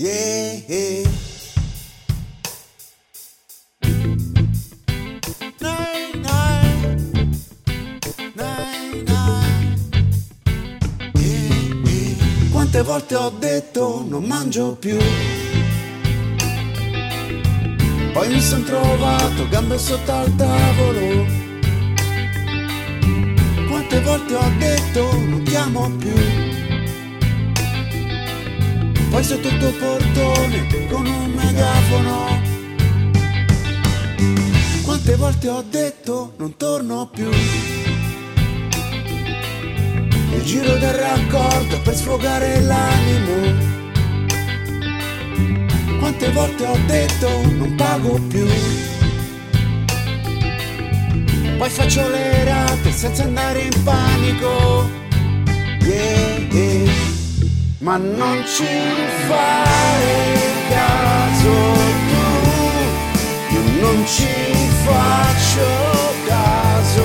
[0.00, 0.62] Yeah.
[0.66, 1.04] Yeah.
[12.50, 14.96] Quante volte ho detto non mangio più.
[18.14, 21.26] Poi mi son trovato gambe sotto al tavolo.
[23.68, 26.49] Quante volte ho detto non chiamo più
[29.10, 32.40] Poi sotto il tuo portone con un megafono.
[34.84, 37.28] Quante volte ho detto non torno più
[40.32, 43.68] Il giro del raccordo per sfogare l'animo.
[45.98, 48.46] Quante volte ho detto non pago più
[51.58, 54.88] Poi faccio le rate senza andare in panico.
[55.80, 57.09] Yeah, yeah.
[57.82, 58.66] Ma non ci
[59.26, 60.14] fare
[60.68, 61.50] caso
[62.10, 64.26] tu Io non ci
[64.84, 65.66] faccio
[66.26, 67.04] caso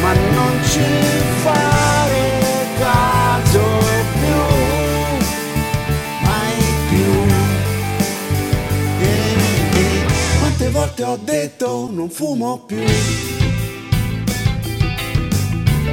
[0.00, 0.84] Ma non ci
[1.42, 2.40] fare
[2.78, 3.62] caso
[4.12, 4.60] più
[6.22, 6.56] mai
[6.88, 7.12] più.
[9.00, 10.04] Eh.
[10.38, 13.39] Quante volte ho detto non fumo più.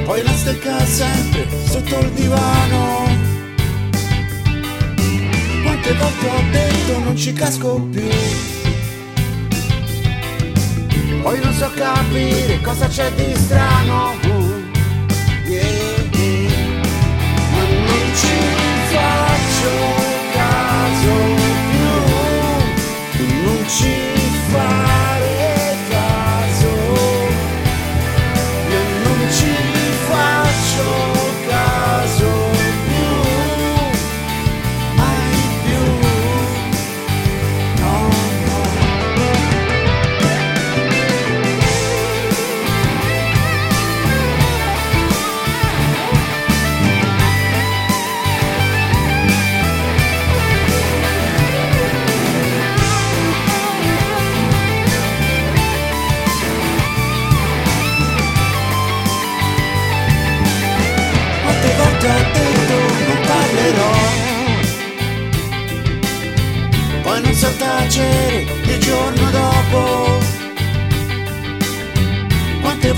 [0.08, 3.04] Poi la stecca sempre sotto il divano.
[5.62, 8.08] Quante volte ho detto non ci casco più.
[11.20, 14.14] Poi non so capire cosa c'è di strano.
[15.44, 15.62] Yeah,
[16.12, 16.80] yeah.
[17.52, 18.36] Ma non ci
[18.88, 19.70] faccio
[20.32, 21.12] caso
[23.12, 23.92] più, non ci
[24.52, 24.87] fare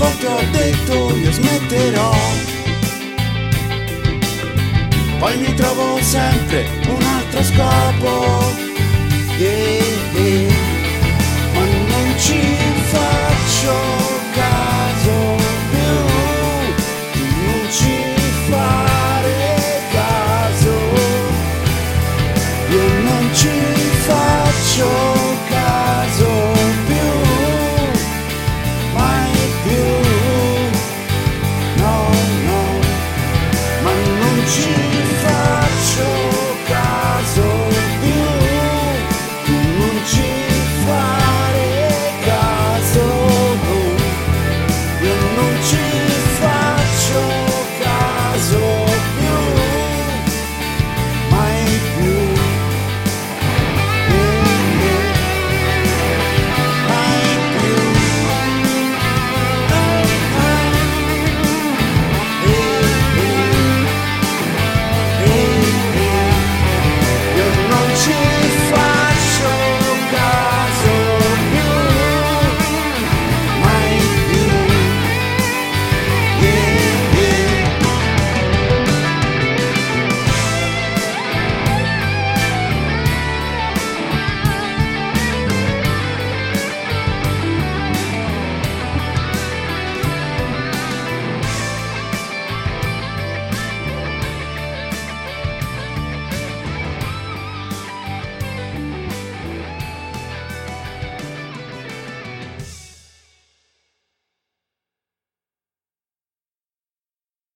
[0.01, 2.11] volte ho detto io smetterò.
[5.19, 8.30] Poi mi trovo sempre un altro scopo.